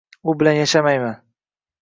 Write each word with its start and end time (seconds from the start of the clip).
U 0.31 0.33
bilan 0.39 0.55
yashamayman 0.61 1.15